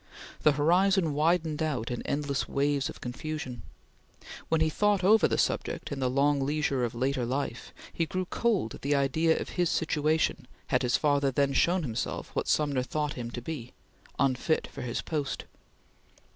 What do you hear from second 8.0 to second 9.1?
grew cold at the